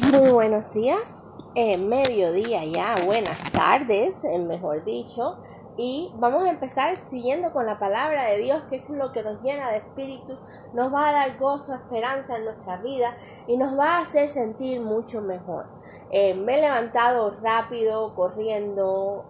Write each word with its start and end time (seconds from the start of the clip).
Muy 0.00 0.30
buenos 0.30 0.72
días, 0.72 1.28
eh, 1.56 1.76
mediodía 1.76 2.64
ya, 2.64 3.04
buenas 3.04 3.36
tardes, 3.50 4.22
eh, 4.22 4.38
mejor 4.38 4.84
dicho. 4.84 5.38
Y 5.76 6.12
vamos 6.16 6.44
a 6.44 6.50
empezar 6.50 6.96
siguiendo 7.04 7.50
con 7.50 7.66
la 7.66 7.80
palabra 7.80 8.26
de 8.26 8.38
Dios, 8.38 8.62
que 8.70 8.76
es 8.76 8.88
lo 8.90 9.10
que 9.10 9.24
nos 9.24 9.42
llena 9.42 9.70
de 9.70 9.78
espíritu, 9.78 10.38
nos 10.72 10.94
va 10.94 11.08
a 11.08 11.12
dar 11.12 11.36
gozo, 11.36 11.74
esperanza 11.74 12.36
en 12.36 12.44
nuestra 12.44 12.76
vida 12.76 13.16
y 13.48 13.56
nos 13.56 13.76
va 13.76 13.96
a 13.96 14.02
hacer 14.02 14.28
sentir 14.28 14.80
mucho 14.80 15.20
mejor. 15.20 15.66
Eh, 16.10 16.32
me 16.34 16.58
he 16.58 16.60
levantado 16.60 17.36
rápido, 17.42 18.14
corriendo, 18.14 19.24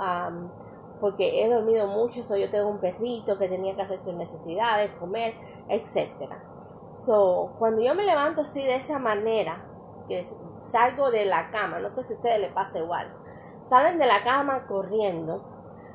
porque 1.00 1.42
he 1.42 1.48
dormido 1.48 1.86
mucho, 1.88 2.22
so 2.22 2.36
yo 2.36 2.50
tengo 2.50 2.68
un 2.68 2.78
perrito 2.78 3.38
que 3.38 3.48
tenía 3.48 3.74
que 3.74 3.82
hacer 3.82 3.98
sus 3.98 4.14
necesidades, 4.14 4.90
comer, 5.00 5.32
etc. 5.70 6.30
So, 6.94 7.54
cuando 7.58 7.80
yo 7.80 7.94
me 7.94 8.04
levanto 8.04 8.42
así 8.42 8.62
de 8.62 8.76
esa 8.76 8.98
manera, 8.98 9.67
que 10.08 10.26
salgo 10.62 11.10
de 11.10 11.26
la 11.26 11.50
cama, 11.50 11.78
no 11.78 11.90
sé 11.90 12.02
si 12.02 12.14
a 12.14 12.16
ustedes 12.16 12.40
les 12.40 12.52
pasa 12.52 12.78
igual, 12.78 13.14
salen 13.64 13.98
de 13.98 14.06
la 14.06 14.22
cama 14.22 14.66
corriendo, 14.66 15.44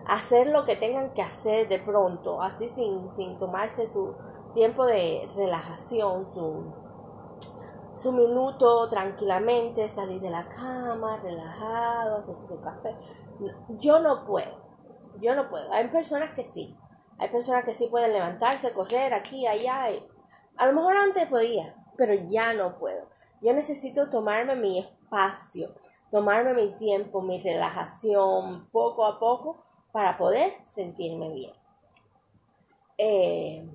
hacer 0.06 0.48
lo 0.48 0.64
que 0.66 0.76
tengan 0.76 1.14
que 1.14 1.22
hacer 1.22 1.68
de 1.68 1.80
pronto, 1.80 2.42
así 2.42 2.70
sin, 2.70 3.10
sin 3.10 3.38
tomarse 3.38 3.88
su 3.88 4.16
tiempo 4.54 4.86
de 4.86 5.28
relajación, 5.36 6.26
su, 6.26 6.74
su 7.96 8.12
minuto 8.12 8.90
tranquilamente, 8.90 9.90
salir 9.90 10.22
de 10.22 10.30
la 10.30 10.48
cama, 10.48 11.18
relajado, 11.18 12.18
hacerse 12.18 12.48
su 12.48 12.62
café. 12.62 12.96
Yo 13.70 14.00
no 14.00 14.26
puedo, 14.26 14.62
yo 15.20 15.36
no 15.36 15.50
puedo. 15.50 15.72
Hay 15.74 15.88
personas 15.88 16.32
que 16.32 16.44
sí, 16.44 16.78
hay 17.18 17.30
personas 17.30 17.64
que 17.66 17.74
sí 17.74 17.88
pueden 17.88 18.14
levantarse, 18.14 18.74
correr 18.74 19.14
aquí, 19.14 19.48
allá. 19.48 19.88
a 20.58 20.66
lo 20.68 20.74
mejor 20.74 20.98
antes 20.98 21.28
podía, 21.28 21.76
pero 21.98 22.14
ya 22.14 22.54
no 22.54 22.78
puedo. 22.78 23.13
Yo 23.44 23.52
necesito 23.52 24.10
tomarme 24.10 24.56
mi 24.56 24.80
espacio, 24.80 25.76
tomarme 26.10 26.54
mi 26.54 26.72
tiempo, 26.78 27.22
mi 27.22 27.42
relajación, 27.42 28.70
poco 28.72 29.06
a 29.06 29.20
poco, 29.20 29.62
para 29.92 30.16
poder 30.16 30.54
sentirme 30.66 31.30
bien. 31.30 31.52
Eh, 32.98 33.68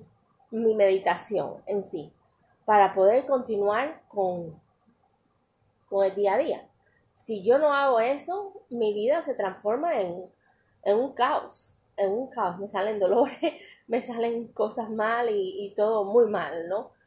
mi 0.49 0.73
meditación 0.73 1.61
en 1.67 1.83
sí, 1.83 2.11
para 2.65 2.95
poder 2.95 3.27
continuar 3.27 4.01
con, 4.07 4.59
con 5.87 6.03
el 6.03 6.15
día 6.15 6.33
a 6.33 6.37
día. 6.39 6.69
Si 7.15 7.43
yo 7.43 7.59
no 7.59 7.71
hago 7.71 7.99
eso, 7.99 8.63
mi 8.71 8.91
vida 8.95 9.21
se 9.21 9.35
transforma 9.35 10.01
en, 10.01 10.31
un 10.83 11.13
caos, 11.13 11.77
en 11.95 12.11
un 12.11 12.27
caos. 12.31 12.57
Me 12.57 12.67
salen 12.67 12.99
dolores, 12.99 13.37
me 13.87 14.01
salen 14.01 14.47
cosas 14.47 14.89
mal 14.89 15.29
y, 15.29 15.63
y 15.63 15.75
todo 15.75 16.05
muy 16.05 16.25
mal, 16.25 16.67
¿no? 16.67 16.97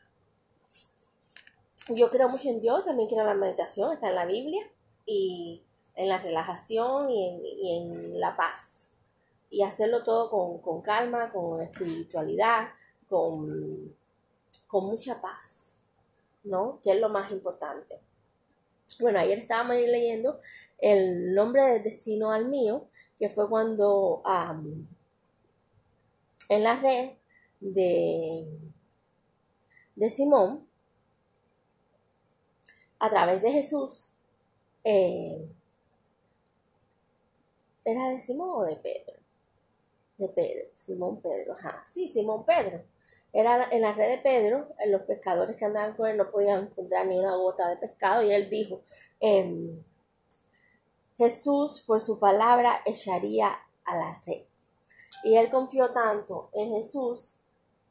Yo 1.96 2.10
creo 2.10 2.28
mucho 2.28 2.48
en 2.48 2.60
Dios, 2.60 2.84
también 2.84 3.08
en 3.10 3.26
la 3.26 3.34
meditación, 3.34 3.92
está 3.92 4.08
en 4.08 4.14
la 4.14 4.26
Biblia, 4.26 4.62
y 5.06 5.62
en 5.94 6.08
la 6.08 6.18
relajación 6.18 7.10
y 7.10 7.76
en, 7.76 8.20
la 8.20 8.36
paz. 8.36 8.90
Y 9.50 9.62
hacerlo 9.62 10.02
todo 10.02 10.60
con, 10.62 10.80
calma, 10.80 11.30
con 11.30 11.60
espiritualidad, 11.60 12.70
con, 13.08 13.94
con 14.66 14.86
mucha 14.86 15.20
paz, 15.20 15.80
¿no? 16.44 16.80
Que 16.82 16.92
es 16.92 17.00
lo 17.00 17.08
más 17.10 17.30
importante. 17.30 18.00
Bueno, 19.00 19.18
ayer 19.18 19.38
estábamos 19.38 19.76
leyendo 19.76 20.40
el 20.78 21.34
nombre 21.34 21.62
del 21.64 21.82
destino 21.82 22.32
al 22.32 22.48
mío, 22.48 22.86
que 23.18 23.28
fue 23.28 23.48
cuando 23.48 24.22
en 26.48 26.62
la 26.62 26.80
red 26.80 27.12
de, 27.60 28.46
de 29.96 30.10
Simón, 30.10 30.66
a 33.02 33.10
través 33.10 33.42
de 33.42 33.50
Jesús, 33.50 34.12
eh, 34.84 35.44
¿era 37.84 38.10
de 38.10 38.20
Simón 38.20 38.50
o 38.54 38.62
de 38.62 38.76
Pedro? 38.76 39.14
De 40.18 40.28
Pedro, 40.28 40.68
Simón 40.76 41.20
Pedro, 41.20 41.54
ajá, 41.54 41.82
sí, 41.84 42.06
Simón 42.06 42.44
Pedro. 42.44 42.80
Era 43.32 43.66
en 43.72 43.82
la 43.82 43.90
red 43.90 44.08
de 44.08 44.18
Pedro, 44.18 44.68
los 44.86 45.02
pescadores 45.02 45.56
que 45.56 45.64
andaban 45.64 45.96
con 45.96 46.08
él 46.08 46.16
no 46.16 46.30
podían 46.30 46.66
encontrar 46.66 47.08
ni 47.08 47.18
una 47.18 47.34
gota 47.34 47.70
de 47.70 47.76
pescado 47.76 48.22
y 48.22 48.32
él 48.32 48.48
dijo, 48.48 48.82
em, 49.18 49.82
Jesús 51.18 51.82
por 51.84 52.00
su 52.00 52.20
palabra 52.20 52.82
echaría 52.86 53.50
a 53.84 53.96
la 53.96 54.22
red. 54.24 54.42
Y 55.24 55.34
él 55.38 55.50
confió 55.50 55.92
tanto 55.92 56.50
en 56.52 56.70
Jesús 56.76 57.34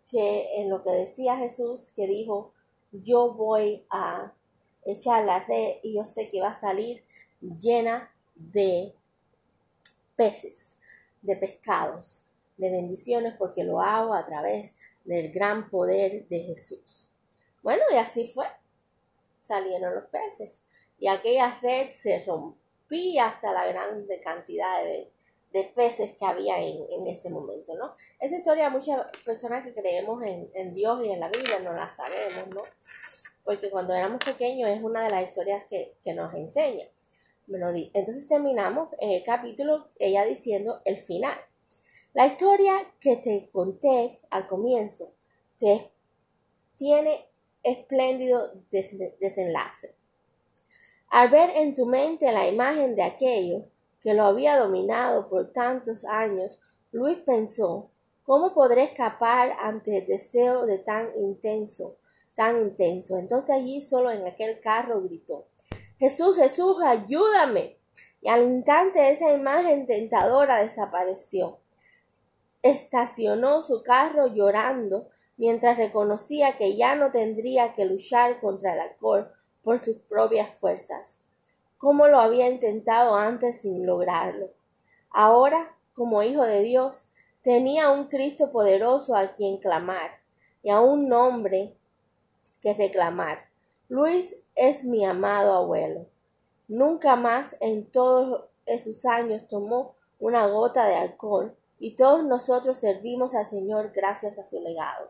que 0.10 0.62
en 0.62 0.70
lo 0.70 0.82
que 0.84 0.92
decía 0.92 1.36
Jesús, 1.36 1.92
que 1.98 2.08
dijo, 2.08 2.54
yo 2.94 3.34
voy 3.34 3.86
a 3.90 4.34
echar 4.86 5.26
la 5.26 5.40
red 5.40 5.78
y 5.84 5.96
yo 5.96 6.06
sé 6.06 6.30
que 6.30 6.42
va 6.42 6.50
a 6.50 6.56
salir 6.56 7.04
llena 7.42 8.12
de 8.36 8.94
peces, 10.16 10.78
de 11.22 11.36
pescados, 11.36 12.26
de 12.58 12.70
bendiciones, 12.70 13.34
porque 13.38 13.64
lo 13.64 13.82
hago 13.82 14.14
a 14.14 14.26
través 14.26 14.74
del 15.04 15.32
gran 15.32 15.70
poder 15.70 16.28
de 16.28 16.40
Jesús. 16.42 17.10
Bueno, 17.64 17.84
y 17.92 17.98
así 17.98 18.26
fue. 18.26 18.46
Salieron 19.40 19.96
los 19.96 20.06
peces. 20.06 20.62
Y 21.00 21.08
aquella 21.08 21.58
red 21.62 21.90
se 21.90 22.24
rompía 22.26 23.28
hasta 23.28 23.52
la 23.52 23.66
grande 23.66 24.22
cantidad 24.22 24.84
de, 24.84 25.12
peces 25.76 26.16
que 26.18 26.26
había 26.26 26.60
en, 26.60 27.08
ese 27.08 27.30
momento, 27.30 27.76
¿no? 27.76 27.94
Esa 28.20 28.38
historia 28.38 28.70
muchas 28.70 29.06
personas 29.26 29.66
que 29.66 29.74
creemos 29.74 30.24
en, 30.24 30.50
en 30.54 30.74
Dios 30.74 31.04
y 31.04 31.12
en 31.12 31.20
la 31.20 31.28
Biblia 31.28 31.60
no 31.60 31.74
la 31.74 31.90
sabemos, 31.90 32.48
¿no? 32.50 32.64
Porque 33.52 33.70
cuando 33.70 33.94
éramos 33.94 34.24
pequeños 34.24 34.70
es 34.70 34.82
una 34.82 35.04
de 35.04 35.10
las 35.10 35.24
historias 35.24 35.66
que, 35.66 36.14
nos 36.14 36.34
enseña. 36.34 36.86
Entonces 37.50 38.26
terminamos 38.26 38.88
en 38.98 39.12
el 39.12 39.24
capítulo 39.24 39.90
ella 40.00 40.24
diciendo 40.24 40.80
el 40.86 40.96
final. 40.96 41.38
La 42.14 42.28
historia 42.28 42.72
que 43.02 43.18
te 43.18 43.50
conté 43.52 44.18
al 44.30 44.48
comienzo 44.48 45.12
te 45.60 45.92
tiene 46.78 47.28
espléndido 47.62 48.54
desenlace. 48.72 49.96
Al 51.10 51.30
ver 51.30 51.50
en 51.54 51.76
tu 51.76 51.86
mente 51.86 52.32
la 52.32 52.48
imagen 52.48 52.96
de 52.96 53.04
aquello 53.04 53.66
que 54.02 54.14
lo 54.14 54.24
había 54.24 54.56
dominado 54.56 55.28
por 55.28 55.52
tantos 55.52 56.06
años, 56.06 56.62
Luis 56.94 57.18
pensó, 57.18 57.90
¿cómo 58.24 58.54
podré 58.54 58.84
escapar 58.84 59.58
ante 59.60 59.98
el 59.98 60.08
deseo 60.08 60.66
de 60.66 60.78
tan 60.78 61.12
intenso 61.18 61.98
tan 62.42 62.60
intenso. 62.60 63.20
Entonces 63.20 63.56
allí 63.56 63.84
solo 63.84 64.10
en 64.10 64.26
aquel 64.26 64.60
carro 64.60 65.04
gritó, 65.04 65.46
Jesús, 66.00 66.38
Jesús, 66.38 66.78
ayúdame. 66.84 67.78
Y 68.20 68.30
al 68.30 68.42
instante 68.42 69.12
esa 69.12 69.32
imagen 69.32 69.86
tentadora 69.86 70.64
desapareció. 70.64 71.60
Estacionó 72.64 73.62
su 73.62 73.84
carro 73.84 74.26
llorando 74.26 75.08
mientras 75.38 75.78
reconocía 75.78 76.56
que 76.56 76.76
ya 76.76 76.96
no 76.96 77.12
tendría 77.12 77.74
que 77.74 77.86
luchar 77.86 78.40
contra 78.40 78.74
el 78.74 78.80
alcohol 78.80 79.32
por 79.62 79.78
sus 79.78 80.00
propias 80.00 80.52
fuerzas, 80.60 81.20
como 81.78 82.08
lo 82.08 82.20
había 82.20 82.50
intentado 82.50 83.18
antes 83.18 83.62
sin 83.62 83.86
lograrlo. 83.86 84.50
Ahora, 85.12 85.78
como 85.94 86.24
hijo 86.24 86.44
de 86.44 86.62
Dios, 86.62 87.08
tenía 87.44 87.92
un 87.92 88.08
Cristo 88.08 88.52
poderoso 88.52 89.16
a 89.16 89.36
quien 89.36 89.58
clamar 89.58 90.22
y 90.64 90.72
a 90.72 90.80
un 90.80 91.08
nombre 91.08 91.76
que 92.62 92.74
reclamar. 92.74 93.50
Luis 93.90 94.36
es 94.56 94.84
mi 94.84 95.04
amado 95.06 95.54
abuelo. 95.54 96.06
Nunca 96.68 97.16
más 97.16 97.58
en 97.60 97.86
todos 97.86 98.46
esos 98.66 99.06
años 99.06 99.48
tomó 99.48 99.96
una 100.20 100.48
gota 100.48 100.86
de 100.86 100.96
alcohol 100.96 101.56
y 101.80 101.96
todos 101.96 102.24
nosotros 102.24 102.80
servimos 102.80 103.36
al 103.36 103.46
Señor 103.46 103.92
gracias 103.94 104.40
a 104.40 104.46
su 104.46 104.62
legado. 104.62 105.10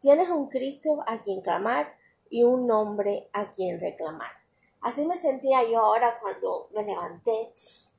Tienes 0.00 0.28
un 0.28 0.48
Cristo 0.48 1.02
a 1.06 1.22
quien 1.22 1.40
clamar 1.40 1.94
y 2.28 2.42
un 2.42 2.66
nombre 2.66 3.28
a 3.32 3.52
quien 3.52 3.80
reclamar. 3.80 4.32
Así 4.80 5.06
me 5.06 5.16
sentía 5.16 5.62
yo 5.68 5.78
ahora 5.78 6.18
cuando 6.20 6.68
me 6.74 6.84
levanté 6.84 7.52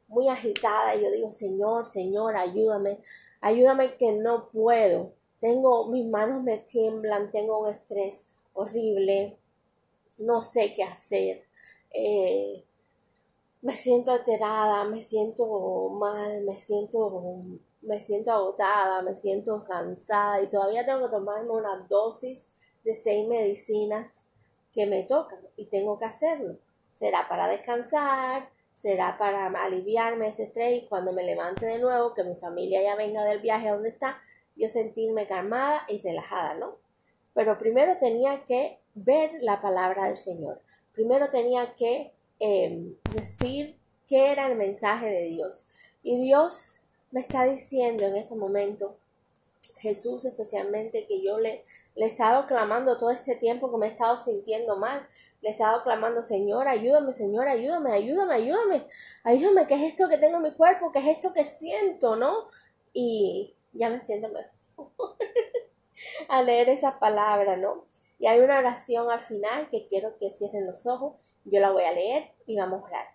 muy 0.08 0.28
agitada 0.28 0.96
y 0.96 1.04
yo 1.04 1.12
digo, 1.12 1.32
Señor, 1.32 1.86
Señor, 1.86 2.36
ayúdame, 2.36 3.00
ayúdame 3.40 3.96
que 3.98 4.12
no 4.14 4.50
puedo. 4.50 5.14
Tengo, 5.40 5.88
mis 5.88 6.06
manos 6.06 6.44
me 6.44 6.58
tiemblan, 6.58 7.32
tengo 7.32 7.60
un 7.60 7.70
estrés 7.70 8.28
horrible, 8.54 9.38
no 10.18 10.42
sé 10.42 10.74
qué 10.74 10.84
hacer, 10.84 11.46
eh, 11.94 12.64
me 13.62 13.74
siento 13.74 14.12
alterada, 14.12 14.86
me 14.86 15.02
siento 15.02 15.90
mal, 15.90 16.44
me 16.44 16.58
siento, 16.58 17.44
me 17.82 18.00
siento 18.00 18.32
agotada, 18.32 19.02
me 19.04 19.16
siento 19.16 19.64
cansada 19.68 20.42
y 20.42 20.50
todavía 20.50 20.86
tengo 20.86 21.06
que 21.06 21.16
tomarme 21.16 21.52
una 21.52 21.86
dosis 21.90 22.48
de 22.84 22.96
seis 22.96 23.28
medicinas 23.28 24.26
que 24.74 24.88
me 24.88 25.04
tocan 25.04 25.40
y 25.58 25.66
tengo 25.66 26.00
que 26.00 26.06
hacerlo. 26.06 26.58
Será 26.96 27.28
para 27.30 27.48
descansar, 27.48 28.50
será 28.74 29.18
para 29.20 29.48
aliviarme 29.48 30.30
este 30.30 30.44
estrés 30.44 30.84
y 30.84 30.88
cuando 30.88 31.14
me 31.14 31.24
levante 31.24 31.66
de 31.66 31.80
nuevo, 31.80 32.14
que 32.16 32.24
mi 32.24 32.36
familia 32.36 32.82
ya 32.82 32.96
venga 32.96 33.24
del 33.24 33.42
viaje 33.42 33.70
a 33.70 33.74
donde 33.74 33.90
está, 33.90 34.20
yo 34.56 34.68
sentirme 34.68 35.28
calmada 35.28 35.84
y 35.88 36.02
relajada, 36.02 36.56
¿no? 36.56 36.78
Pero 37.34 37.58
primero 37.58 37.98
tenía 38.00 38.44
que 38.44 38.80
ver 38.94 39.32
la 39.42 39.62
palabra 39.62 40.08
del 40.08 40.18
Señor. 40.18 40.62
Primero 40.94 41.30
tenía 41.30 41.74
que 41.76 42.12
em, 42.40 42.96
decir 43.16 43.78
qué 44.08 44.32
era 44.32 44.48
el 44.48 44.58
mensaje 44.58 45.08
de 45.10 45.24
Dios. 45.24 45.68
Y 46.04 46.20
Dios 46.20 46.82
me 47.12 47.22
está 47.22 47.46
diciendo 47.46 48.06
en 48.06 48.18
este 48.18 48.36
momento, 48.36 48.98
Jesús 49.78 50.26
especialmente, 50.26 51.06
que 51.08 51.24
yo 51.24 51.40
le, 51.40 51.64
le 51.96 52.06
he 52.06 52.10
estado 52.10 52.46
clamando 52.48 52.98
todo 52.98 53.12
este 53.12 53.36
tiempo 53.36 53.72
que 53.72 53.78
me 53.78 53.88
he 53.88 53.90
estado 53.90 54.18
sintiendo 54.18 54.78
mal. 54.78 55.08
Le 55.42 55.50
he 55.50 55.52
estado 55.52 55.84
clamando, 55.84 56.24
Señor, 56.24 56.68
ayúdame, 56.68 57.14
Señor, 57.14 57.48
ayúdame, 57.48 57.94
ayúdame, 57.94 58.36
ayúdame. 58.36 58.88
Ayúdame, 59.24 59.68
¿qué 59.68 59.76
es 59.76 59.94
esto 59.94 60.10
que 60.10 60.18
tengo 60.18 60.38
en 60.38 60.44
mi 60.44 60.52
cuerpo? 60.52 60.92
¿Qué 60.92 61.00
es 61.00 61.08
esto 61.08 61.32
que 61.32 61.46
siento, 61.46 62.16
no? 62.16 62.48
Y 62.94 63.56
ya 63.74 63.90
me 63.90 64.02
siento 64.02 64.28
mejor 64.28 64.52
a 66.30 66.42
leer 66.42 66.70
esa 66.70 67.00
palabra, 67.00 67.58
¿no? 67.58 67.86
Y 68.20 68.28
hay 68.28 68.40
una 68.40 68.60
oración 68.60 69.10
al 69.10 69.20
final 69.20 69.68
que 69.70 69.88
quiero 69.88 70.18
que 70.18 70.30
cierren 70.30 70.68
los 70.68 70.86
ojos. 70.86 71.16
Yo 71.46 71.60
la 71.60 71.72
voy 71.72 71.84
a 71.84 71.92
leer 71.92 72.32
y 72.46 72.56
vamos 72.56 72.84
a 72.84 72.88
orar. 72.88 73.06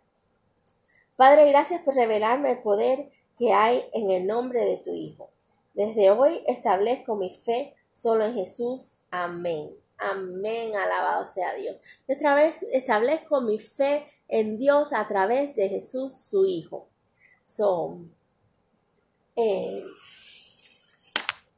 Padre, 1.17 1.49
gracias 1.49 1.83
por 1.83 1.95
revelarme 1.95 2.53
el 2.53 2.59
poder 2.59 3.11
que 3.39 3.53
hay 3.53 3.89
en 3.93 4.11
el 4.11 4.27
nombre 4.27 4.65
de 4.65 4.79
tu 4.79 4.93
Hijo. 4.93 5.31
Desde 5.75 6.11
hoy 6.11 6.43
establezco 6.47 7.17
mi 7.17 7.31
fe 7.31 7.75
solo 7.95 8.25
en 8.25 8.35
Jesús. 8.35 8.97
Amén. 9.11 9.71
Amén, 9.99 10.77
alabado 10.77 11.27
sea 11.29 11.55
Dios. 11.55 11.81
Otra 12.09 12.35
vez 12.35 12.63
establezco 12.73 13.41
mi 13.41 13.59
fe 13.59 14.07
en 14.29 14.59
Dios 14.59 14.93
a 14.93 15.07
través 15.09 15.55
de 15.55 15.69
Jesús, 15.69 16.15
su 16.15 16.45
Hijo. 16.45 16.89
Son 17.47 18.13
eh, 19.37 19.85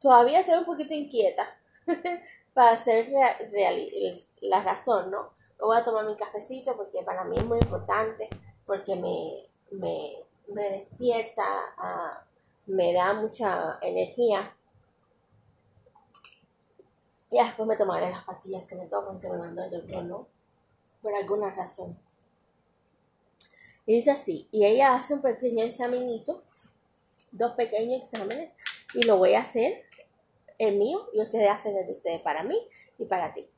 todavía 0.00 0.40
estoy 0.40 0.58
un 0.58 0.64
poquito 0.64 0.94
inquieta 0.94 1.56
para 2.54 2.72
hacer 2.72 3.10
la 4.40 4.62
razón, 4.62 5.10
¿no? 5.10 5.38
voy 5.66 5.76
a 5.76 5.84
tomar 5.84 6.06
mi 6.06 6.16
cafecito 6.16 6.76
porque 6.76 7.02
para 7.02 7.24
mí 7.24 7.36
es 7.36 7.44
muy 7.44 7.58
importante, 7.58 8.28
porque 8.64 8.94
me, 8.96 9.48
me, 9.72 10.70
despierta, 10.70 11.44
ah, 11.76 12.24
me 12.66 12.92
da 12.92 13.14
mucha 13.14 13.78
energía. 13.82 14.54
Y 17.30 17.38
después 17.38 17.68
me 17.68 17.76
tomaré 17.76 18.10
las 18.10 18.24
pastillas 18.24 18.64
que 18.64 18.74
me 18.74 18.86
toman, 18.86 19.18
que 19.18 19.28
me 19.28 19.36
mandó 19.36 19.62
el 19.64 19.70
doctor, 19.70 20.04
¿no? 20.04 20.26
Por 21.02 21.14
alguna 21.14 21.54
razón. 21.54 21.98
Y 23.84 23.94
dice 23.94 24.12
así, 24.12 24.48
y 24.50 24.64
ella 24.64 24.94
hace 24.94 25.14
un 25.14 25.22
pequeño 25.22 25.64
examinito, 25.64 26.42
dos 27.32 27.52
pequeños 27.52 28.02
exámenes, 28.02 28.52
y 28.94 29.02
lo 29.02 29.18
voy 29.18 29.34
a 29.34 29.40
hacer 29.40 29.84
el 30.58 30.76
mío 30.76 31.08
y 31.12 31.20
ustedes 31.20 31.48
hacen 31.48 31.76
el 31.76 31.86
de 31.86 31.92
ustedes 31.92 32.20
para 32.20 32.42
mí 32.42 32.58
y 32.98 33.04
para 33.06 33.32
ti. 33.32 33.48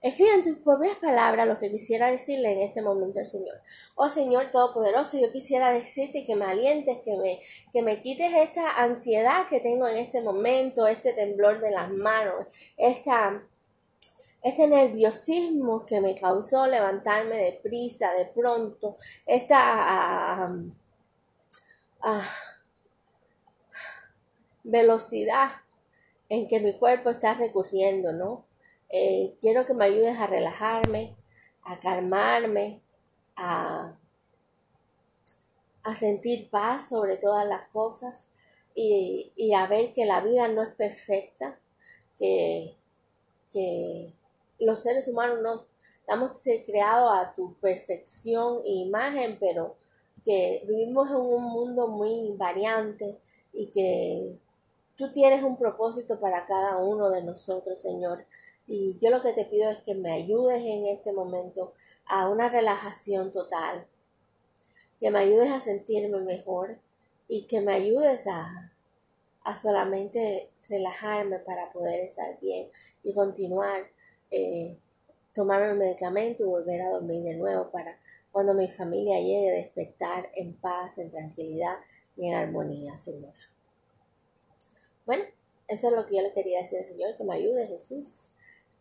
Escribe 0.00 0.32
en 0.34 0.42
tus 0.44 0.58
propias 0.58 0.96
palabras 0.98 1.48
lo 1.48 1.58
que 1.58 1.72
quisiera 1.72 2.08
decirle 2.08 2.52
en 2.52 2.60
este 2.60 2.82
momento 2.82 3.18
al 3.18 3.26
Señor. 3.26 3.60
Oh 3.96 4.08
Señor 4.08 4.52
Todopoderoso, 4.52 5.18
yo 5.18 5.32
quisiera 5.32 5.72
decirte 5.72 6.24
que 6.24 6.36
me 6.36 6.44
alientes, 6.44 6.98
que 7.04 7.16
me, 7.16 7.40
que 7.72 7.82
me 7.82 8.00
quites 8.00 8.32
esta 8.32 8.80
ansiedad 8.80 9.48
que 9.48 9.58
tengo 9.58 9.88
en 9.88 9.96
este 9.96 10.20
momento, 10.20 10.86
este 10.86 11.14
temblor 11.14 11.60
de 11.60 11.72
las 11.72 11.90
manos, 11.90 12.46
esta, 12.76 13.42
este 14.44 14.68
nerviosismo 14.68 15.84
que 15.84 16.00
me 16.00 16.14
causó 16.14 16.68
levantarme 16.68 17.36
de 17.36 17.52
prisa, 17.60 18.12
de 18.12 18.26
pronto, 18.26 18.96
esta 19.26 19.58
ah, 19.58 20.52
ah, 22.02 22.30
velocidad 24.62 25.50
en 26.28 26.46
que 26.48 26.60
mi 26.60 26.72
cuerpo 26.74 27.10
está 27.10 27.34
recurriendo, 27.34 28.12
¿no? 28.12 28.44
Eh, 28.90 29.36
quiero 29.40 29.66
que 29.66 29.74
me 29.74 29.86
ayudes 29.86 30.18
a 30.18 30.26
relajarme, 30.26 31.16
a 31.62 31.78
calmarme, 31.78 32.80
a, 33.36 33.96
a 35.82 35.94
sentir 35.94 36.48
paz 36.50 36.88
sobre 36.88 37.16
todas 37.16 37.46
las 37.46 37.68
cosas 37.68 38.28
y, 38.74 39.32
y, 39.36 39.54
a 39.54 39.66
ver 39.66 39.92
que 39.92 40.06
la 40.06 40.20
vida 40.20 40.48
no 40.48 40.62
es 40.62 40.74
perfecta, 40.74 41.58
que, 42.18 42.76
que 43.52 44.12
los 44.58 44.82
seres 44.82 45.08
humanos 45.08 45.40
no 45.42 45.64
estamos 46.00 46.32
creados 46.64 47.10
a 47.18 47.34
tu 47.34 47.54
perfección 47.54 48.62
e 48.64 48.70
imagen, 48.70 49.36
pero 49.38 49.76
que 50.24 50.64
vivimos 50.66 51.10
en 51.10 51.16
un 51.16 51.42
mundo 51.42 51.88
muy 51.88 52.32
variante 52.36 53.18
y 53.52 53.66
que 53.66 54.38
Tú 54.98 55.12
tienes 55.12 55.44
un 55.44 55.56
propósito 55.56 56.18
para 56.18 56.44
cada 56.44 56.76
uno 56.78 57.08
de 57.08 57.22
nosotros, 57.22 57.80
Señor. 57.80 58.24
Y 58.66 58.98
yo 58.98 59.10
lo 59.10 59.22
que 59.22 59.32
te 59.32 59.44
pido 59.44 59.70
es 59.70 59.78
que 59.78 59.94
me 59.94 60.10
ayudes 60.10 60.60
en 60.64 60.86
este 60.86 61.12
momento 61.12 61.72
a 62.04 62.28
una 62.28 62.48
relajación 62.48 63.30
total, 63.30 63.86
que 64.98 65.12
me 65.12 65.20
ayudes 65.20 65.52
a 65.52 65.60
sentirme 65.60 66.18
mejor 66.18 66.78
y 67.28 67.46
que 67.46 67.60
me 67.60 67.74
ayudes 67.74 68.26
a, 68.26 68.72
a 69.44 69.56
solamente 69.56 70.50
relajarme 70.68 71.38
para 71.38 71.70
poder 71.70 72.00
estar 72.00 72.36
bien 72.40 72.68
y 73.04 73.14
continuar, 73.14 73.84
eh, 74.32 74.78
tomarme 75.32 75.70
el 75.70 75.78
medicamento 75.78 76.42
y 76.42 76.46
volver 76.46 76.82
a 76.82 76.90
dormir 76.90 77.22
de 77.22 77.34
nuevo 77.34 77.70
para 77.70 78.00
cuando 78.32 78.52
mi 78.52 78.68
familia 78.68 79.20
llegue 79.20 79.50
a 79.50 79.54
despertar 79.54 80.28
en 80.34 80.54
paz, 80.54 80.98
en 80.98 81.12
tranquilidad 81.12 81.76
y 82.16 82.28
en 82.28 82.34
armonía, 82.34 82.98
Señor. 82.98 83.34
Bueno, 85.08 85.24
eso 85.68 85.88
es 85.88 85.94
lo 85.94 86.04
que 86.04 86.16
yo 86.16 86.20
le 86.20 86.34
quería 86.34 86.60
decir 86.60 86.80
al 86.80 86.84
Señor, 86.84 87.16
que 87.16 87.24
me 87.24 87.36
ayude 87.36 87.66
Jesús 87.66 88.28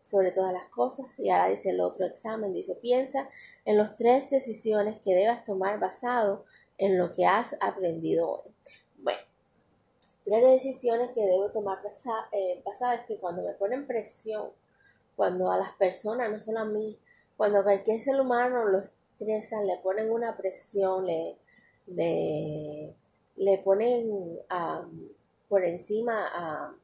sobre 0.03 0.31
todas 0.31 0.51
las 0.51 0.67
cosas. 0.67 1.17
Y 1.17 1.29
ahora 1.29 1.47
dice 1.47 1.69
el 1.69 1.79
otro 1.79 2.05
examen, 2.05 2.53
dice, 2.53 2.75
piensa 2.75 3.29
en 3.63 3.77
las 3.77 3.95
tres 3.95 4.29
decisiones 4.29 4.99
que 4.99 5.15
debas 5.15 5.45
tomar 5.45 5.79
basado 5.79 6.43
en 6.77 6.97
lo 6.97 7.13
que 7.13 7.25
has 7.25 7.55
aprendido 7.61 8.29
hoy. 8.29 8.51
Bueno, 8.97 9.21
tres 10.25 10.43
decisiones 10.43 11.11
que 11.15 11.21
debo 11.21 11.49
tomar 11.51 11.79
eh, 12.33 12.61
basadas 12.65 12.99
es 12.99 13.05
que 13.05 13.19
cuando 13.19 13.41
me 13.41 13.53
ponen 13.53 13.87
presión, 13.87 14.49
cuando 15.15 15.49
a 15.49 15.55
las 15.55 15.71
personas, 15.77 16.29
no 16.29 16.41
solo 16.41 16.59
a 16.59 16.65
mí, 16.65 16.99
cuando 17.37 17.63
cualquier 17.63 18.01
ser 18.01 18.19
humano 18.19 18.65
lo 18.65 18.79
estresan, 18.79 19.65
le 19.65 19.77
ponen 19.77 20.11
una 20.11 20.35
presión, 20.35 21.05
le, 21.05 21.37
le, 21.85 22.93
le 23.37 23.57
ponen 23.59 24.39
a 24.49 24.85
por 25.49 25.63
encima 25.63 26.27
a 26.33 26.75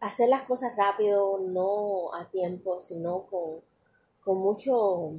hacer 0.00 0.28
las 0.28 0.42
cosas 0.42 0.76
rápido, 0.76 1.38
no 1.40 2.14
a 2.14 2.28
tiempo, 2.30 2.80
sino 2.80 3.22
con, 3.26 3.60
con 4.24 4.38
mucho, 4.38 5.12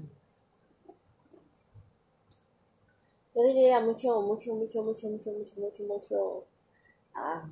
yo 3.35 3.43
diría 3.43 3.79
mucho, 3.81 4.21
mucho, 4.21 4.53
mucho, 4.55 4.83
mucho, 4.83 5.09
mucho, 5.09 5.31
mucho, 5.31 5.55
mucho, 5.59 5.83
mucho, 5.83 6.43
ah, 7.13 7.49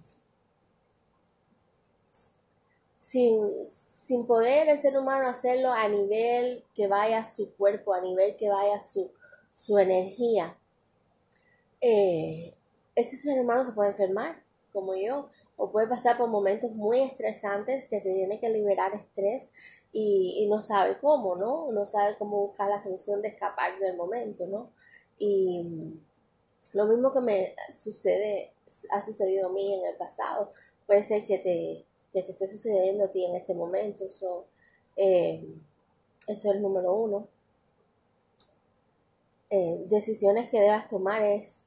sin, 2.98 3.68
sin 4.04 4.26
poder 4.26 4.70
el 4.70 4.78
ser 4.78 4.98
humano 4.98 5.28
hacerlo 5.28 5.72
a 5.72 5.88
nivel 5.88 6.64
que 6.76 6.88
vaya 6.88 7.26
su 7.26 7.54
cuerpo, 7.56 7.94
a 7.94 8.02
nivel 8.02 8.36
que 8.38 8.50
vaya 8.50 8.82
su, 8.82 9.12
su 9.56 9.78
energía. 9.78 10.58
Eh, 11.82 12.57
ese 12.98 13.16
ser 13.16 13.40
humano 13.40 13.64
se 13.64 13.74
puede 13.74 13.92
enfermar, 13.92 14.42
como 14.74 14.96
yo, 14.96 15.30
o 15.56 15.72
puede 15.72 15.88
pasar 15.88 16.18
por 16.18 16.30
momentos 16.30 16.72
muy 16.72 17.00
estresantes 17.02 17.88
que 17.88 18.02
se 18.02 18.12
tiene 18.12 18.40
que 18.40 18.50
liberar 18.50 18.94
estrés 18.96 19.52
y, 19.94 20.48
no 20.50 20.62
sabe 20.62 20.98
cómo, 20.98 21.36
¿no? 21.36 21.72
No 21.72 21.86
sabe 21.86 22.18
cómo 22.18 22.48
buscar 22.48 22.70
la 22.70 22.82
solución 22.82 23.22
de 23.22 23.30
escapar 23.30 23.78
del 23.80 23.96
momento, 23.96 24.48
¿no? 24.48 24.72
Y 25.20 25.64
lo 26.74 26.86
mismo 26.88 27.14
que 27.14 27.22
me 27.22 27.56
sucede, 27.72 28.54
ha 28.90 29.02
sucedido 29.02 29.48
a 29.48 29.52
mí 29.52 29.76
en 29.76 29.86
el 29.86 29.96
pasado, 29.96 30.52
puede 30.88 31.04
ser 31.04 31.24
que 31.26 31.38
te, 31.38 31.86
que 32.12 32.24
te 32.24 32.32
esté 32.32 32.48
sucediendo 32.50 33.06
a 33.06 33.12
ti 33.12 33.26
en 33.26 33.36
este 33.36 33.54
momento. 33.54 34.06
Eh, 34.96 35.48
eso 36.28 36.50
es 36.50 36.56
el 36.56 36.64
número 36.64 36.94
uno. 36.94 37.28
Eh, 39.52 39.86
decisiones 39.88 40.50
que 40.50 40.60
debas 40.60 40.88
tomar 40.88 41.24
es 41.24 41.67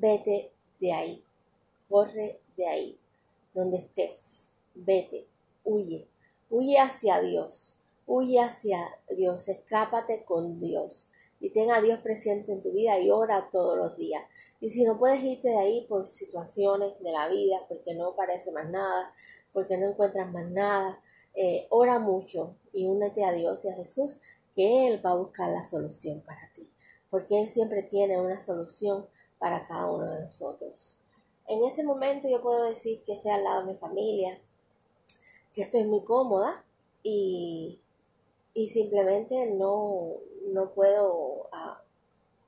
vete 0.00 0.52
de 0.80 0.92
ahí, 0.92 1.24
corre 1.88 2.40
de 2.56 2.66
ahí, 2.66 2.98
donde 3.54 3.78
estés, 3.78 4.54
vete, 4.74 5.26
huye, 5.64 6.06
huye 6.50 6.78
hacia 6.78 7.20
Dios, 7.20 7.78
huye 8.06 8.40
hacia 8.40 8.98
Dios, 9.10 9.48
escápate 9.48 10.24
con 10.24 10.60
Dios. 10.60 11.06
Y 11.40 11.50
tenga 11.50 11.76
a 11.76 11.80
Dios 11.80 12.00
presente 12.00 12.52
en 12.52 12.62
tu 12.62 12.72
vida 12.72 12.98
y 12.98 13.10
ora 13.10 13.48
todos 13.52 13.76
los 13.76 13.96
días. 13.96 14.24
Y 14.60 14.70
si 14.70 14.82
no 14.82 14.98
puedes 14.98 15.22
irte 15.22 15.48
de 15.48 15.58
ahí 15.58 15.86
por 15.88 16.08
situaciones 16.08 16.98
de 17.00 17.12
la 17.12 17.28
vida, 17.28 17.58
porque 17.68 17.94
no 17.94 18.16
parece 18.16 18.50
más 18.50 18.68
nada, 18.68 19.14
porque 19.52 19.76
no 19.76 19.88
encuentras 19.88 20.32
más 20.32 20.50
nada, 20.50 21.00
eh, 21.34 21.68
ora 21.70 22.00
mucho 22.00 22.56
y 22.72 22.88
únete 22.88 23.24
a 23.24 23.32
Dios 23.32 23.64
y 23.64 23.68
a 23.68 23.74
Jesús, 23.74 24.16
que 24.56 24.88
Él 24.88 25.04
va 25.04 25.10
a 25.10 25.16
buscar 25.16 25.50
la 25.50 25.62
solución 25.62 26.20
para 26.22 26.50
ti, 26.52 26.68
porque 27.10 27.40
Él 27.40 27.46
siempre 27.46 27.84
tiene 27.84 28.20
una 28.20 28.40
solución 28.40 29.06
para 29.38 29.66
cada 29.66 29.90
uno 29.90 30.04
de 30.10 30.24
nosotros. 30.24 30.98
En 31.46 31.64
este 31.64 31.82
momento 31.82 32.28
yo 32.28 32.42
puedo 32.42 32.64
decir 32.64 33.02
que 33.04 33.14
estoy 33.14 33.30
al 33.30 33.44
lado 33.44 33.60
de 33.64 33.72
mi 33.72 33.78
familia, 33.78 34.38
que 35.54 35.62
estoy 35.62 35.84
muy 35.84 36.04
cómoda 36.04 36.64
y, 37.02 37.80
y 38.54 38.68
simplemente 38.68 39.46
no, 39.46 40.14
no 40.52 40.70
puedo 40.74 41.48
ah, 41.52 41.80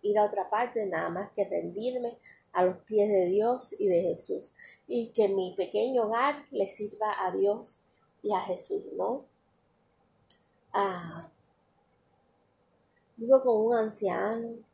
ir 0.03 0.19
a 0.19 0.27
otra 0.27 0.51
parte 0.51 0.85
nada 0.87 1.09
más 1.09 1.31
que 1.31 1.45
rendirme 1.45 2.19
a 2.53 2.65
los 2.65 2.77
pies 2.79 3.09
de 3.09 3.27
Dios 3.27 3.75
y 3.79 3.89
de 3.89 4.03
Jesús 4.03 4.53
y 4.87 5.11
que 5.13 5.29
mi 5.29 5.55
pequeño 5.57 6.07
hogar 6.07 6.47
le 6.51 6.67
sirva 6.67 7.15
a 7.25 7.31
Dios 7.31 7.79
y 8.23 8.35
a 8.35 8.41
Jesús, 8.41 8.85
¿no? 8.97 9.25
Ah, 10.73 11.31
vivo 13.17 13.41
con 13.43 13.67
un 13.67 13.75
anciano 13.75 14.70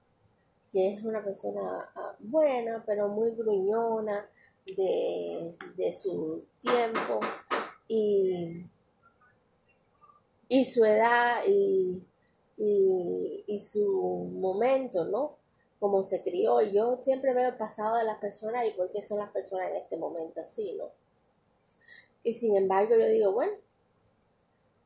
que 0.73 0.95
es 0.95 1.05
una 1.05 1.25
persona 1.25 1.91
ah, 1.95 2.17
buena, 2.19 2.83
pero 2.87 3.09
muy 3.09 3.33
gruñona 3.33 4.29
de, 4.67 5.55
de 5.77 5.93
su 5.93 6.45
tiempo 6.61 7.21
y, 7.89 8.67
y 10.49 10.65
su 10.65 10.85
edad 10.85 11.43
y, 11.47 12.03
y, 12.57 13.45
y 13.47 13.59
su 13.59 14.29
momento, 14.33 15.05
¿no? 15.05 15.37
Como 15.79 16.03
se 16.03 16.23
crió. 16.23 16.61
Y 16.63 16.73
yo 16.73 16.99
siempre 17.03 17.33
veo 17.35 17.51
el 17.51 17.57
pasado 17.57 17.97
de 17.97 18.05
las 18.05 18.19
personas 18.19 18.67
y 18.67 18.71
por 18.73 18.91
qué 18.91 19.03
son 19.03 19.19
las 19.19 19.31
personas 19.31 19.71
en 19.71 19.77
este 19.77 19.97
momento 19.97 20.41
así, 20.41 20.75
¿no? 20.75 20.91
Y 22.23 22.35
sin 22.35 22.57
embargo 22.57 22.97
yo 22.97 23.07
digo, 23.07 23.33
bueno, 23.33 23.53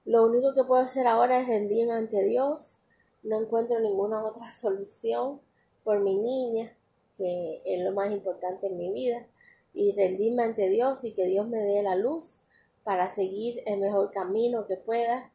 lo 0.05 0.27
único 0.27 0.55
que 0.55 0.65
puedo 0.65 0.83
hacer 0.83 1.07
ahora 1.07 1.41
es 1.41 1.49
rendirme 1.49 1.95
ante 1.95 2.23
Dios. 2.25 2.81
No 3.23 3.41
encuentro 3.41 3.81
ninguna 3.81 4.25
otra 4.25 4.51
solución 4.51 5.41
por 5.85 6.01
mi 6.01 6.15
niña, 6.15 6.77
que 7.17 7.61
es 7.65 7.83
lo 7.83 7.93
más 7.93 8.11
importante 8.11 8.67
en 8.67 8.77
mi 8.77 8.93
vida. 8.93 9.27
Y 9.73 9.93
rendirme 9.93 10.43
ante 10.45 10.69
Dios 10.69 11.05
y 11.05 11.13
que 11.13 11.27
Dios 11.27 11.47
me 11.49 11.59
dé 11.59 11.83
la 11.83 11.95
luz 11.95 12.41
para 12.83 13.09
seguir 13.09 13.63
el 13.67 13.79
mejor 13.79 14.11
camino 14.11 14.67
que 14.67 14.77
pueda 14.77 15.31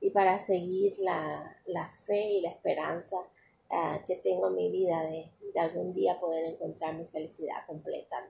y 0.00 0.10
para 0.10 0.38
seguir 0.38 0.92
la, 0.98 1.56
fe 2.04 2.30
y 2.30 2.40
la 2.40 2.50
esperanza 2.50 3.16
ah, 3.70 4.02
que 4.06 4.16
tengo 4.16 4.48
en 4.48 4.56
mi 4.56 4.70
vida 4.70 5.02
de, 5.04 5.30
de, 5.52 5.60
algún 5.60 5.94
día 5.94 6.18
poder 6.18 6.44
encontrar 6.44 6.96
mi 6.96 7.04
felicidad 7.06 7.64
completa 7.66 8.28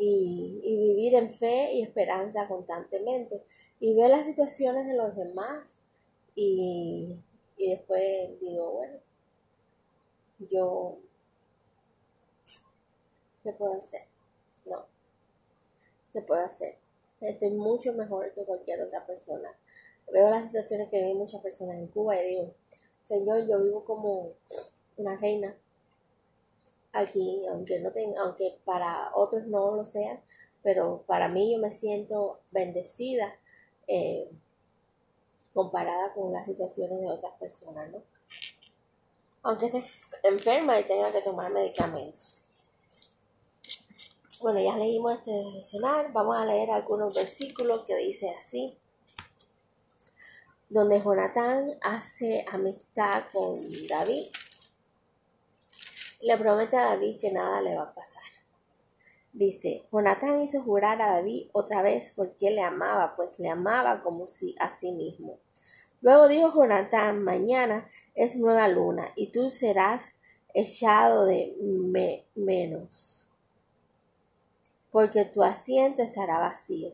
y, 0.00 0.60
vivir 0.64 1.14
en 1.14 1.30
fe 1.30 1.74
y 1.74 1.82
esperanza 1.82 2.48
constantemente 2.48 3.42
y 3.78 3.94
ver 3.94 4.10
las 4.10 4.26
situaciones 4.26 4.86
de 4.86 4.94
los 4.94 5.14
demás 5.14 5.78
y, 6.34 7.16
y 7.56 7.70
después 7.70 8.40
digo, 8.40 8.72
bueno, 8.72 8.98
yo, 10.48 10.98
¿qué 13.42 13.52
puedo 13.52 13.74
hacer? 13.74 14.02
No, 14.66 14.84
¿qué 16.12 16.22
puedo 16.22 16.42
hacer? 16.44 16.76
Estoy 17.20 17.50
mucho 17.50 17.92
mejor 17.92 18.32
que 18.32 18.44
cualquier 18.44 18.82
otra 18.82 19.04
persona. 19.06 19.52
Veo 20.10 20.30
las 20.30 20.46
situaciones 20.46 20.88
que 20.88 21.00
ven 21.00 21.18
muchas 21.18 21.42
personas 21.42 21.76
en 21.76 21.86
Cuba 21.88 22.20
y 22.20 22.28
digo, 22.28 22.54
Señor, 23.02 23.46
yo 23.46 23.62
vivo 23.62 23.84
como 23.84 24.32
una 24.96 25.16
reina 25.16 25.54
aquí, 26.92 27.46
aunque 27.48 27.80
no 27.80 27.92
tenga, 27.92 28.22
aunque 28.22 28.58
para 28.64 29.14
otros 29.14 29.46
no 29.46 29.76
lo 29.76 29.86
sean, 29.86 30.20
pero 30.62 31.04
para 31.06 31.28
mí 31.28 31.52
yo 31.52 31.58
me 31.58 31.72
siento 31.72 32.40
bendecida 32.50 33.34
eh, 33.86 34.28
comparada 35.52 36.12
con 36.14 36.32
las 36.32 36.46
situaciones 36.46 37.00
de 37.00 37.10
otras 37.10 37.32
personas, 37.38 37.90
¿no? 37.90 38.02
Aunque 39.42 39.66
esté 39.66 39.84
enferma 40.22 40.78
y 40.78 40.84
tenga 40.84 41.10
que 41.12 41.22
tomar 41.22 41.50
medicamentos. 41.50 42.44
Bueno, 44.40 44.60
ya 44.60 44.76
leímos 44.76 45.18
este 45.18 45.30
devocional, 45.30 46.12
vamos 46.12 46.36
a 46.36 46.46
leer 46.46 46.70
algunos 46.70 47.14
versículos 47.14 47.84
que 47.84 47.94
dice 47.96 48.30
así, 48.40 48.78
donde 50.70 51.00
Jonatán 51.02 51.76
hace 51.82 52.44
amistad 52.50 53.24
con 53.32 53.58
David 53.88 54.28
le 56.22 56.36
promete 56.36 56.76
a 56.76 56.90
David 56.90 57.18
que 57.20 57.32
nada 57.32 57.60
le 57.62 57.74
va 57.76 57.84
a 57.84 57.94
pasar. 57.94 58.22
Dice, 59.32 59.86
Jonatán 59.92 60.40
hizo 60.42 60.62
jurar 60.62 61.00
a 61.00 61.14
David 61.14 61.48
otra 61.52 61.82
vez 61.82 62.12
porque 62.14 62.50
le 62.50 62.62
amaba, 62.62 63.14
pues 63.14 63.38
le 63.38 63.48
amaba 63.48 64.02
como 64.02 64.26
si 64.26 64.54
a 64.58 64.70
sí 64.70 64.92
mismo. 64.92 65.38
Luego 66.02 66.28
dijo 66.28 66.50
Jonatán, 66.54 67.22
mañana 67.22 67.88
es 68.14 68.36
nueva 68.36 68.68
luna 68.68 69.12
y 69.16 69.28
tú 69.32 69.50
serás 69.50 70.12
echado 70.54 71.26
de 71.26 71.54
menos, 72.34 73.28
porque 74.90 75.24
tu 75.24 75.42
asiento 75.42 76.02
estará 76.02 76.38
vacío. 76.38 76.92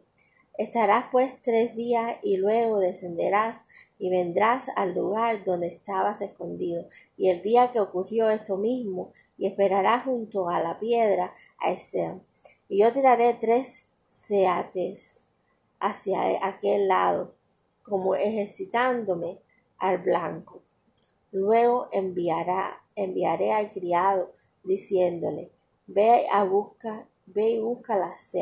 Estarás 0.58 1.06
pues 1.12 1.34
tres 1.42 1.76
días 1.76 2.16
y 2.22 2.38
luego 2.38 2.80
descenderás 2.80 3.62
y 3.98 4.10
vendrás 4.10 4.70
al 4.76 4.94
lugar 4.94 5.44
donde 5.44 5.68
estabas 5.68 6.20
escondido, 6.20 6.86
y 7.16 7.30
el 7.30 7.40
día 7.42 7.72
que 7.72 7.80
ocurrió 7.80 8.28
esto 8.28 8.56
mismo, 8.56 9.12
y 9.38 9.46
esperarás 9.46 10.04
junto 10.04 10.50
a 10.50 10.60
la 10.60 10.78
piedra 10.78 11.34
a 11.58 11.70
ese. 11.70 12.20
Y 12.68 12.80
yo 12.80 12.92
tiraré 12.92 13.34
tres 13.34 13.86
seates 14.10 15.26
hacia 15.80 16.46
aquel 16.46 16.88
lado, 16.88 17.34
como 17.88 18.14
ejercitándome 18.14 19.38
al 19.78 19.98
blanco. 19.98 20.62
Luego 21.32 21.88
enviará, 21.92 22.82
enviaré 22.94 23.52
al 23.52 23.70
criado, 23.70 24.32
diciéndole, 24.64 25.50
ve 25.86 26.26
a 26.32 26.44
buscar, 26.44 27.06
ve 27.26 27.50
y 27.50 27.60
busca 27.60 27.96
las 27.96 28.32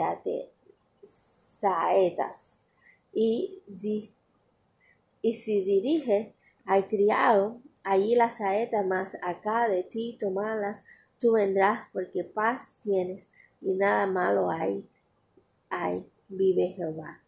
saetas, 1.59 2.59
y 3.13 3.63
di, 3.67 4.13
y 5.23 5.35
si 5.35 5.65
dirige 5.65 6.35
al 6.65 6.87
criado, 6.87 7.61
allí 7.83 8.15
la 8.15 8.31
saeta 8.31 8.83
más 8.83 9.17
acá 9.23 9.69
de 9.69 9.83
ti 9.83 10.17
tomalas, 10.19 10.85
tú 11.21 11.33
vendrás 11.33 11.89
porque 11.93 12.25
paz 12.25 12.77
tienes 12.83 13.29
y 13.61 13.75
nada 13.75 14.07
malo 14.07 14.51
hay, 14.51 14.89
hay, 15.69 16.07
vive 16.29 16.75
Jehová. 16.77 17.24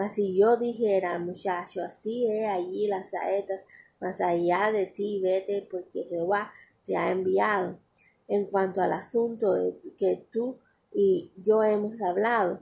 Mas 0.00 0.14
si 0.14 0.34
yo 0.34 0.56
dijera 0.56 1.12
al 1.12 1.26
muchacho, 1.26 1.82
así 1.82 2.26
es 2.26 2.48
allí 2.48 2.86
las 2.86 3.10
saetas, 3.10 3.66
más 4.00 4.22
allá 4.22 4.72
de 4.72 4.86
ti 4.86 5.20
vete 5.20 5.68
porque 5.70 6.04
Jehová 6.04 6.50
te 6.86 6.96
ha 6.96 7.10
enviado. 7.10 7.78
En 8.26 8.46
cuanto 8.46 8.80
al 8.80 8.94
asunto 8.94 9.56
que 9.98 10.24
tú 10.32 10.56
y 10.90 11.30
yo 11.44 11.62
hemos 11.62 12.00
hablado, 12.00 12.60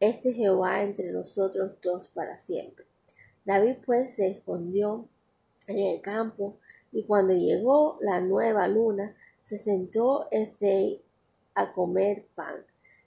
este 0.00 0.32
Jehová 0.32 0.82
entre 0.82 1.12
nosotros 1.12 1.70
dos 1.80 2.08
para 2.08 2.36
siempre. 2.40 2.84
David 3.44 3.76
pues 3.86 4.16
se 4.16 4.32
escondió 4.32 5.06
en 5.68 5.78
el 5.78 6.00
campo 6.00 6.56
y 6.90 7.04
cuando 7.04 7.32
llegó 7.32 7.96
la 8.00 8.20
nueva 8.20 8.66
luna 8.66 9.14
se 9.40 9.56
sentó 9.56 10.26
el 10.32 10.52
rey 10.60 11.00
a 11.54 11.72
comer 11.72 12.26
pan. 12.34 12.56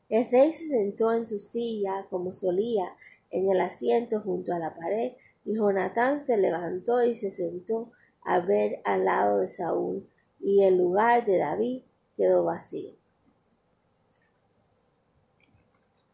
El 0.08 0.32
rey 0.32 0.54
se 0.54 0.70
sentó 0.70 1.12
en 1.12 1.26
su 1.26 1.40
silla 1.40 2.08
como 2.10 2.34
solía 2.34 2.96
en 3.36 3.50
el 3.52 3.62
asiento 3.62 4.22
junto 4.22 4.54
a 4.54 4.60
la 4.60 4.76
pared 4.76 5.14
y 5.44 5.56
Jonatán 5.56 6.22
se 6.22 6.38
levantó 6.38 7.04
y 7.04 7.16
se 7.16 7.32
sentó 7.32 7.92
a 8.24 8.40
ver 8.40 8.82
al 8.86 9.06
lado 9.06 9.40
de 9.40 9.50
Saúl 9.50 10.08
y 10.40 10.64
el 10.64 10.78
lugar 10.78 11.26
de 11.26 11.38
David 11.38 11.84
quedó 12.16 12.46
vacío. 12.46 12.94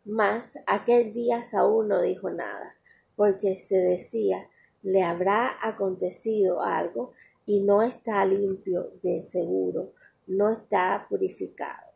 Mas 0.04 0.58
aquel 0.66 1.14
día 1.14 1.44
Saúl 1.44 1.88
no 1.88 2.02
dijo 2.02 2.32
nada 2.32 2.76
porque 3.16 3.56
se 3.56 3.78
decía, 3.78 4.50
le 4.82 5.04
habrá 5.04 5.56
acontecido 5.62 6.64
algo 6.64 7.14
y 7.46 7.62
no 7.62 7.84
está 7.84 8.26
limpio 8.26 8.92
de 9.04 9.22
seguro, 9.24 9.94
no 10.26 10.50
está 10.50 11.06
purificado. 11.08 11.91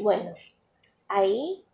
Bueno, 0.00 0.32
ahí 1.08 1.64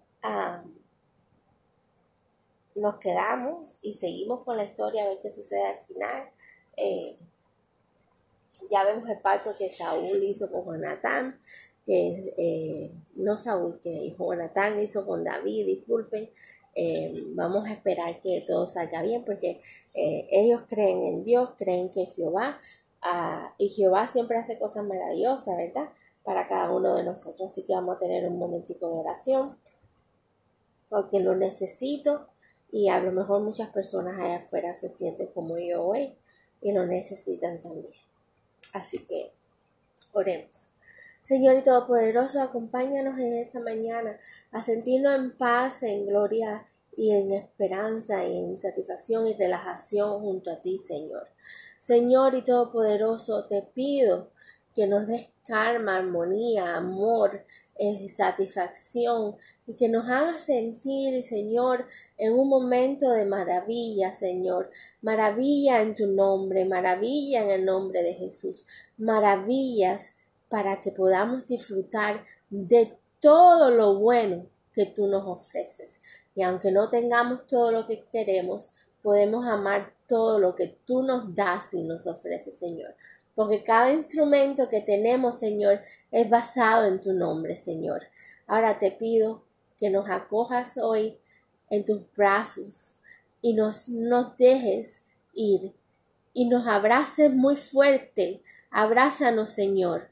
nos 2.78 2.96
quedamos 2.98 3.78
y 3.82 3.94
seguimos 3.94 4.44
con 4.44 4.56
la 4.56 4.64
historia 4.64 5.04
a 5.04 5.08
ver 5.08 5.18
qué 5.22 5.30
sucede 5.30 5.64
al 5.64 5.78
final. 5.86 6.30
Eh, 6.76 7.16
ya 8.70 8.84
vemos 8.84 9.08
el 9.08 9.18
pacto 9.18 9.50
que 9.58 9.68
Saúl 9.68 10.22
hizo 10.24 10.50
con 10.50 10.64
Jonatán, 10.64 11.40
que 11.84 12.34
eh, 12.36 12.90
no 13.16 13.36
Saúl, 13.36 13.80
que 13.80 14.14
Jonatán 14.18 14.80
hizo 14.80 15.06
con 15.06 15.24
David, 15.24 15.66
disculpen. 15.66 16.30
Eh, 16.74 17.12
vamos 17.34 17.66
a 17.66 17.72
esperar 17.72 18.20
que 18.20 18.44
todo 18.46 18.66
salga 18.66 19.02
bien 19.02 19.24
porque 19.24 19.60
ellos 19.94 20.62
creen 20.68 21.02
en 21.04 21.24
Dios, 21.24 21.50
creen 21.58 21.90
que 21.90 22.06
Jehová, 22.06 22.60
ah, 23.02 23.52
y 23.58 23.68
Jehová 23.70 24.06
siempre 24.06 24.38
hace 24.38 24.58
cosas 24.58 24.86
maravillosas, 24.86 25.56
¿verdad? 25.56 25.88
Para 26.24 26.46
cada 26.46 26.70
uno 26.70 26.94
de 26.96 27.04
nosotros. 27.04 27.50
Así 27.50 27.64
que 27.64 27.74
vamos 27.74 27.96
a 27.96 27.98
tener 27.98 28.28
un 28.28 28.38
momentico 28.38 28.88
de 28.88 28.94
oración 28.94 29.56
porque 30.88 31.20
lo 31.20 31.36
necesito 31.36 32.28
y 32.70 32.88
a 32.88 33.00
lo 33.00 33.12
mejor 33.12 33.42
muchas 33.42 33.70
personas 33.70 34.18
allá 34.18 34.36
afuera 34.36 34.74
se 34.74 34.88
sienten 34.88 35.28
como 35.28 35.58
yo 35.58 35.82
hoy 35.82 36.14
y 36.60 36.72
lo 36.72 36.86
necesitan 36.86 37.60
también. 37.60 37.94
Así 38.72 39.06
que 39.06 39.32
oremos. 40.12 40.70
Señor 41.22 41.56
y 41.58 41.62
Todopoderoso, 41.62 42.40
acompáñanos 42.40 43.18
en 43.18 43.38
esta 43.38 43.60
mañana 43.60 44.18
a 44.50 44.62
sentirnos 44.62 45.14
en 45.14 45.36
paz, 45.36 45.82
en 45.82 46.06
gloria 46.06 46.66
y 46.96 47.14
en 47.14 47.32
esperanza 47.32 48.24
y 48.24 48.38
en 48.38 48.60
satisfacción 48.60 49.26
y 49.28 49.34
relajación 49.34 50.20
junto 50.20 50.50
a 50.50 50.60
ti, 50.60 50.78
Señor. 50.78 51.28
Señor 51.80 52.34
y 52.34 52.42
Todopoderoso, 52.42 53.46
te 53.46 53.62
pido 53.62 54.30
que 54.78 54.86
nos 54.86 55.08
des 55.08 55.32
calma, 55.44 55.96
armonía, 55.96 56.76
amor, 56.76 57.44
eh, 57.74 58.08
satisfacción 58.10 59.34
y 59.66 59.74
que 59.74 59.88
nos 59.88 60.08
haga 60.08 60.34
sentir, 60.34 61.20
Señor, 61.24 61.88
en 62.16 62.34
un 62.34 62.48
momento 62.48 63.10
de 63.10 63.24
maravilla, 63.24 64.12
Señor. 64.12 64.70
Maravilla 65.02 65.82
en 65.82 65.96
tu 65.96 66.06
nombre, 66.06 66.64
maravilla 66.64 67.42
en 67.42 67.50
el 67.50 67.64
nombre 67.64 68.04
de 68.04 68.14
Jesús. 68.14 68.68
Maravillas 68.98 70.14
para 70.48 70.78
que 70.78 70.92
podamos 70.92 71.48
disfrutar 71.48 72.24
de 72.48 72.96
todo 73.18 73.72
lo 73.72 73.98
bueno 73.98 74.46
que 74.72 74.86
tú 74.86 75.08
nos 75.08 75.26
ofreces. 75.26 76.00
Y 76.36 76.42
aunque 76.42 76.70
no 76.70 76.88
tengamos 76.88 77.48
todo 77.48 77.72
lo 77.72 77.84
que 77.84 78.04
queremos, 78.12 78.70
podemos 79.02 79.44
amar 79.44 79.92
todo 80.06 80.38
lo 80.38 80.54
que 80.54 80.78
tú 80.86 81.02
nos 81.02 81.34
das 81.34 81.74
y 81.74 81.82
nos 81.82 82.06
ofreces, 82.06 82.60
Señor. 82.60 82.94
Porque 83.38 83.62
cada 83.62 83.92
instrumento 83.92 84.68
que 84.68 84.80
tenemos, 84.80 85.38
Señor, 85.38 85.80
es 86.10 86.28
basado 86.28 86.86
en 86.86 87.00
tu 87.00 87.12
nombre, 87.12 87.54
Señor. 87.54 88.02
Ahora 88.48 88.80
te 88.80 88.90
pido 88.90 89.44
que 89.78 89.90
nos 89.90 90.10
acojas 90.10 90.76
hoy 90.76 91.16
en 91.70 91.84
tus 91.84 92.02
brazos 92.16 92.96
y 93.40 93.54
nos, 93.54 93.88
nos 93.88 94.36
dejes 94.38 95.04
ir 95.34 95.72
y 96.34 96.48
nos 96.48 96.66
abraces 96.66 97.32
muy 97.32 97.54
fuerte. 97.54 98.42
Abrázanos, 98.72 99.50
Señor 99.50 100.08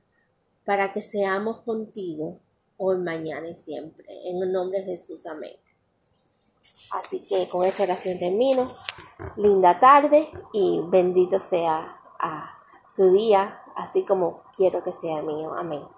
para 0.67 0.93
que 0.93 1.01
seamos 1.01 1.61
contigo 1.61 2.41
hoy, 2.77 2.99
mañana 2.99 3.49
y 3.49 3.55
siempre. 3.55 4.29
En 4.29 4.43
el 4.43 4.53
nombre 4.53 4.81
de 4.81 4.85
Jesús, 4.85 5.25
amén. 5.27 5.57
Así 6.91 7.25
que 7.27 7.49
con 7.49 7.65
esta 7.65 7.85
oración 7.85 8.19
termino. 8.19 8.69
Linda 9.37 9.79
tarde 9.79 10.29
y 10.53 10.81
bendito 10.91 11.39
sea 11.39 12.01
tu 12.97 13.13
día, 13.13 13.63
así 13.77 14.05
como 14.05 14.43
quiero 14.57 14.83
que 14.83 14.93
sea 14.93 15.23
mío. 15.23 15.55
Amén. 15.55 15.96